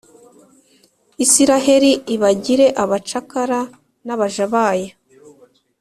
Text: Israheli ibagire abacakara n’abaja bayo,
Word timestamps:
Israheli 1.25 1.91
ibagire 2.15 2.67
abacakara 2.83 3.61
n’abaja 4.05 4.45
bayo, 4.53 4.89